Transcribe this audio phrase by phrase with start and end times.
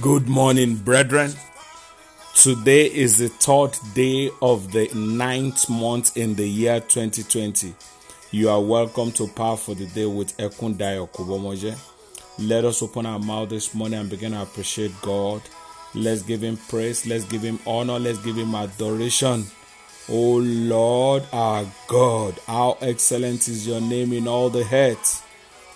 [0.00, 1.34] Good morning, brethren.
[2.34, 7.74] Today is the third day of the ninth month in the year 2020.
[8.30, 11.76] You are welcome to Power for the Day with Ekundayo Kubomoje.
[12.38, 15.42] Let us open our mouth this morning and begin to appreciate God.
[15.94, 19.44] Let's give Him praise, let's give Him honor, let's give Him adoration.
[20.08, 25.26] Oh Lord, our God, how excellent is your name in all the earth.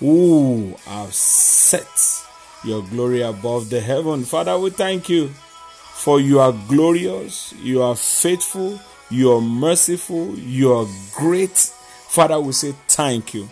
[0.00, 1.88] Ooh, have set
[2.64, 4.24] your glory above the heaven.
[4.24, 8.80] Father, we thank you for you are glorious, you are faithful,
[9.10, 11.56] you are merciful, you are great.
[11.56, 13.46] Father, we say thank you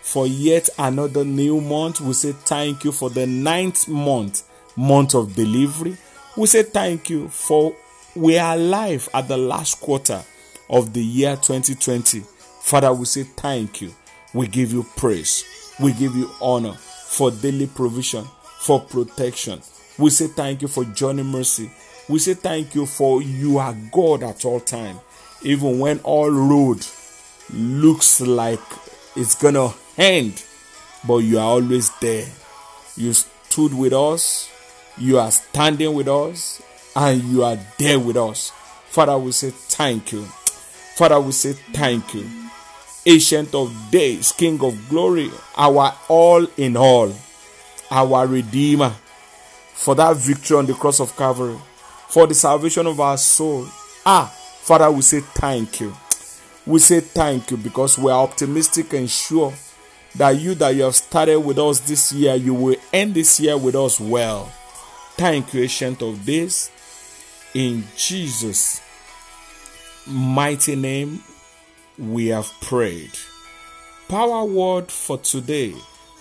[0.00, 2.00] for yet another new month.
[2.00, 4.42] We say thank you for the ninth month,
[4.76, 5.96] month of delivery.
[6.36, 7.74] We say thank you for
[8.14, 10.22] we are alive at the last quarter
[10.68, 12.20] of the year 2020.
[12.60, 13.92] Father, we say thank you.
[14.34, 15.44] We give you praise.
[15.80, 18.26] We give you honor for daily provision
[18.62, 19.60] for protection.
[19.98, 21.70] We say thank you for journey mercy.
[22.08, 25.00] We say thank you for you are God at all time.
[25.42, 26.86] Even when all road
[27.52, 28.60] looks like
[29.16, 30.44] it's gonna end,
[31.06, 32.26] but you are always there.
[32.96, 34.48] You stood with us,
[34.96, 36.62] you are standing with us,
[36.94, 38.52] and you are there with us.
[38.90, 40.22] Father, we say thank you.
[40.96, 42.28] Father, we say thank you.
[43.04, 47.12] Ancient of days, King of glory, our all in all
[47.92, 48.94] our Redeemer,
[49.74, 51.58] for that victory on the cross of Calvary,
[52.08, 53.66] for the salvation of our soul.
[54.06, 54.26] Ah,
[54.62, 55.94] Father, we say thank you.
[56.66, 59.52] We say thank you because we are optimistic and sure
[60.14, 63.58] that you that you have started with us this year, you will end this year
[63.58, 64.46] with us well.
[65.16, 66.70] Thank you, Ancient of Days.
[67.54, 68.80] In Jesus'
[70.06, 71.22] mighty name,
[71.98, 73.12] we have prayed.
[74.08, 75.74] Power word for today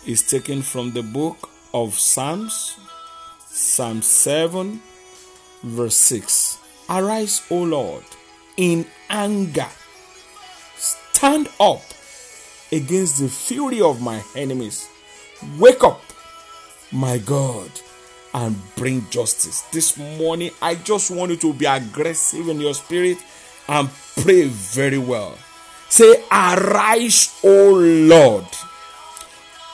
[0.06, 2.78] is taken from the book of Psalms,
[3.40, 4.82] Psalm 7,
[5.64, 6.58] verse 6.
[6.90, 8.04] Arise, O Lord,
[8.58, 9.68] in anger.
[10.76, 11.82] Stand up
[12.72, 14.90] against the fury of my enemies.
[15.58, 16.02] Wake up,
[16.92, 17.72] my God,
[18.34, 19.62] and bring justice.
[19.72, 23.18] This morning, I just want you to be aggressive in your spirit
[23.68, 25.38] and pray very well.
[25.90, 28.46] Say, Arise, O Lord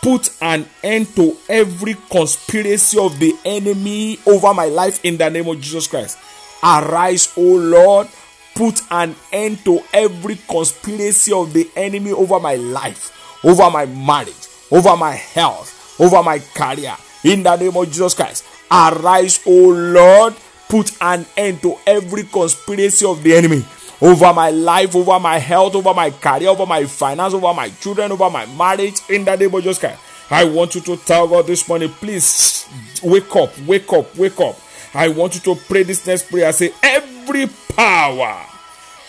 [0.07, 5.49] put an end to every conspiracy of the enemy over my life in the name
[5.49, 6.17] of Jesus Christ.
[6.63, 8.07] Arise, O Lord,
[8.55, 13.11] put an end to every conspiracy of the enemy over my life,
[13.43, 18.45] over my marriage, over my health, over my career in the name of Jesus Christ.
[18.71, 20.35] Arise, O Lord,
[20.69, 23.65] put an end to every conspiracy of the enemy
[24.01, 28.11] over my life, over my health, over my career, over my finance, over my children,
[28.11, 28.99] over my marriage.
[29.09, 29.83] In the name of Jesus
[30.29, 32.67] I want you to tell God this morning, please
[33.01, 34.55] wake up, wake up, wake up.
[34.93, 36.51] I want you to pray this next prayer.
[36.51, 38.45] Say, every power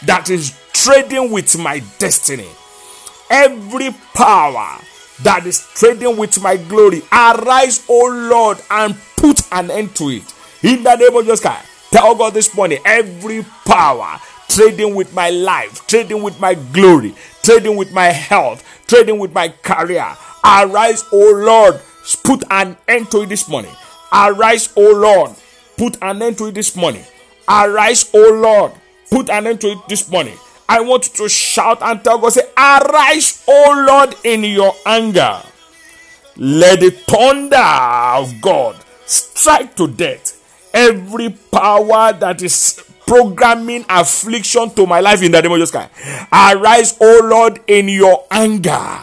[0.04, 2.48] that is trading with my destiny,
[3.30, 4.78] every power
[5.22, 10.34] that is trading with my glory, arise, O Lord, and put an end to it.
[10.62, 14.18] In the name of Jesus Christ, tell God this morning, every power
[14.48, 19.48] trading with my life, trading with my glory, trading with my health, trading with my
[19.62, 20.06] career.
[20.44, 21.80] Arise, O Lord,
[22.24, 23.72] put an end to it this morning.
[24.12, 25.32] Arise, O Lord,
[25.76, 27.04] put an end to it this morning.
[27.48, 28.72] Arise, O Lord,
[29.10, 30.36] put an end to it this morning.
[30.68, 35.40] I want you to shout and tell God, say, Arise, O Lord, in your anger.
[36.36, 38.76] Let the thunder of God
[39.06, 40.37] strike to death
[40.72, 45.90] every power that is programming affliction to my life in the name of Jesus Christ.
[46.32, 48.98] Arise, O Lord, in your anger.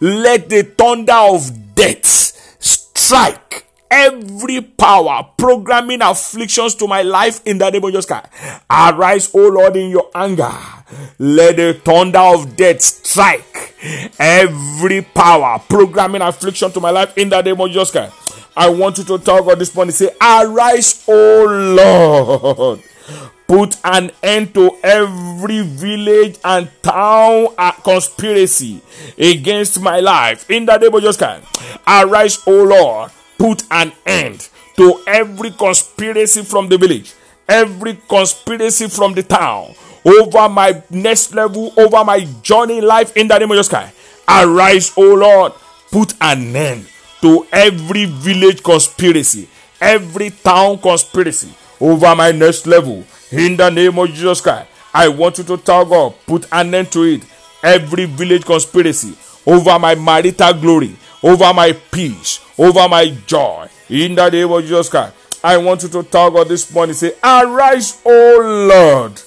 [0.00, 7.68] Let the thunder of death strike every power programming afflictions to my life in the
[7.68, 8.26] name of Jesus Christ.
[8.70, 10.50] Arise, O Lord, in your anger.
[11.18, 13.74] Let the thunder of death strike
[14.18, 18.14] every power programming affliction to my life in the name of Jesus Christ.
[18.56, 19.92] I want you to talk God this morning.
[19.92, 21.46] Say, Arise, O
[21.76, 22.82] Lord
[23.52, 27.48] put an end to every village and town
[27.84, 28.80] conspiracy
[29.18, 30.50] against my life.
[30.50, 31.44] In the name of Jesus Christ,
[31.86, 37.12] arise, O Lord, put an end to every conspiracy from the village,
[37.46, 43.14] every conspiracy from the town, over my next level, over my journey life.
[43.18, 43.94] In the name of Jesus Christ,
[44.26, 45.52] arise, O Lord,
[45.90, 46.86] put an end
[47.22, 49.48] to every village conspiracy,
[49.80, 55.38] every town conspiracy over my next level in the name of Jesus Christ, I want
[55.38, 57.22] you to tell God, put an end to it.
[57.62, 59.16] Every village conspiracy
[59.46, 63.68] over my marital glory, over my peace, over my joy.
[63.88, 66.94] In the name of Jesus Christ, I want you to talk on this morning.
[66.94, 69.20] Say, Arise, O Lord.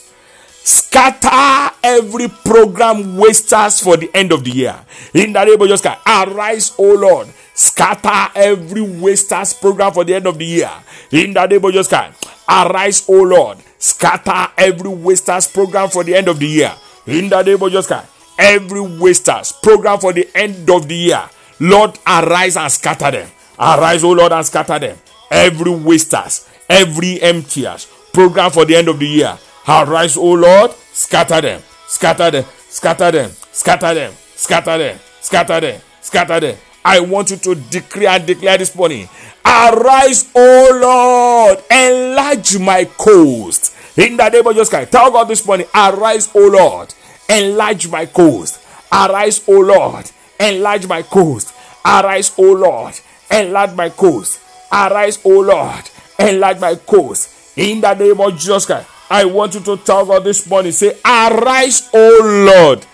[0.52, 4.76] Scatter every program wasters for the end of the year.
[5.14, 7.28] In the name of Jesus Christ, arise, O Lord.
[7.56, 10.72] Scatter every wasters program for the end of the year.
[11.12, 13.58] In the name of Jesus Christ, arise, O Lord.
[13.80, 16.74] Scatter every wasters program for the end of the year.
[17.08, 18.08] In the name of Jesus Christ,
[18.38, 21.24] every wasters program for the end of the year.
[21.60, 23.30] Lord, arise and scatter them.
[23.58, 24.98] Arise, O Lord, and scatter them.
[25.32, 29.38] Every wasters, every emptiers program for the end of the year.
[29.68, 35.82] Arise, O Lord, scatter them, scatter them, scatter them, scatter them, scatter them, scatter them,
[36.02, 36.58] scatter them.
[36.86, 39.10] I want you to decree and declare this morning.
[39.44, 43.76] Arise, O Lord, enlarge my coast.
[43.98, 46.94] In the name of Jesus Christ, tell God this morning, arise, O Lord,
[47.28, 48.60] enlarge my coast.
[48.92, 51.54] Arise, O Lord, enlarge my coast.
[51.84, 52.94] Arise, O Lord,
[53.32, 54.40] enlarge my coast.
[54.72, 55.90] Arise, O Lord,
[56.20, 57.58] enlarge my coast.
[57.58, 61.00] In the name of Jesus Christ, I want you to tell God this morning, say,
[61.04, 62.86] Arise, O Lord.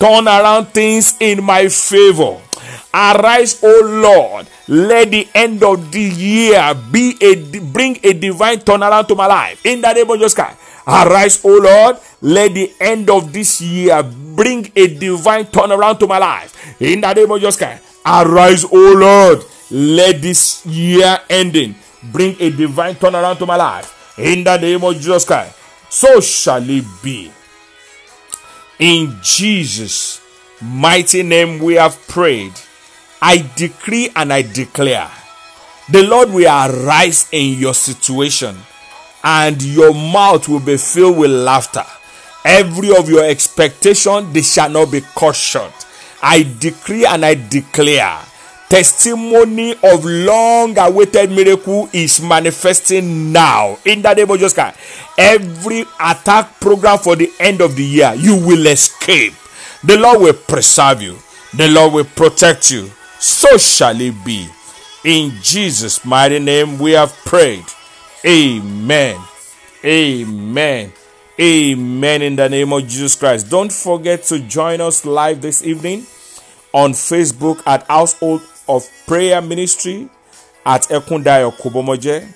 [0.00, 2.40] Turn around things in my favor.
[2.92, 4.46] Arise, O Lord.
[4.68, 9.64] Let the end of the year be a bring a divine turnaround to my life.
[9.64, 10.58] In the name of Jesus Christ.
[10.86, 11.96] Arise, O Lord.
[12.20, 16.54] Let the end of this year bring a divine turnaround to my life.
[16.80, 17.84] In the name of Jesus Christ.
[18.04, 19.44] Arise, O Lord.
[19.70, 24.94] Let this year ending bring a divine turnaround to my life in the name of
[24.94, 25.54] Jesus Christ.
[25.90, 27.30] So shall it be.
[28.78, 30.20] In Jesus'
[30.60, 32.52] mighty name we have prayed.
[33.20, 35.10] I decree and I declare
[35.90, 38.56] the Lord will arise in your situation
[39.24, 41.84] and your mouth will be filled with laughter.
[42.44, 45.72] Every of your expectation they shall not be cut short.
[46.22, 48.20] I decree and I declare
[48.68, 54.78] testimony of long awaited miracle is manifesting now in the name of Jesus Christ.
[55.16, 59.32] Every attack program for the end of the year, you will escape.
[59.84, 61.18] The Lord will preserve you,
[61.56, 62.90] the Lord will protect you.
[63.18, 64.48] So shall it be.
[65.04, 67.64] In Jesus' mighty name, we have prayed.
[68.26, 69.20] Amen.
[69.84, 70.92] Amen.
[71.40, 72.22] Amen.
[72.22, 73.48] In the name of Jesus Christ.
[73.48, 76.06] Don't forget to join us live this evening
[76.72, 80.08] on Facebook at Household of Prayer Ministry
[80.66, 82.26] at Ekundayo Kobomoje,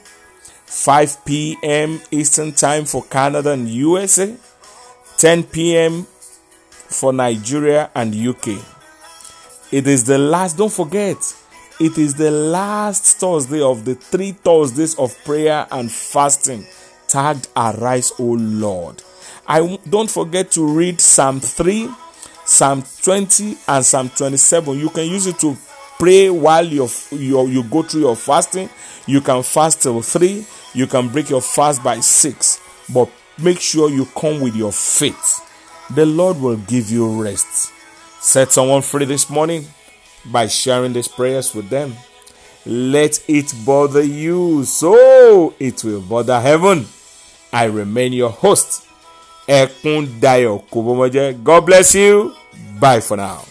[0.67, 2.01] 5 p.m.
[2.11, 4.35] Eastern Time for Canada and USA,
[5.19, 6.07] 10 p.m.
[6.93, 8.63] for Nigeria and UK.
[9.71, 11.17] It is the last, don't forget,
[11.81, 16.67] it is the last Thursday of the three Thursdays of prayer and fasting
[17.13, 19.03] tagged Arise, O Lord.
[19.47, 21.89] I don't forget to read Psalm 3,
[22.45, 24.79] Psalm 20, and Psalm 27.
[24.79, 25.57] You can use it to
[25.99, 28.71] pray while you you go through your fasting.
[29.07, 32.61] You can fast till 3, you can break your fast by 6,
[32.95, 35.41] but make sure you come with your faith.
[35.95, 37.73] The Lord will give you rest.
[38.21, 39.67] Set someone free this morning
[40.25, 41.95] by sharing these prayers with them.
[42.65, 46.87] Let it bother you so it will bother heaven.
[47.53, 48.87] I remain your host.
[51.45, 52.35] God bless you.
[52.79, 53.45] Bye for now.